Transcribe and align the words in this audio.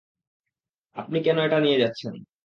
আপনি 0.95 1.17
কেন 1.25 1.37
এটা 1.39 1.59
দিয়ে 1.59 1.81
যাচ্ছেন? 1.83 2.13